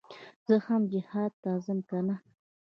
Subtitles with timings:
[0.47, 2.15] زه هم جهاد ته ځم كنه.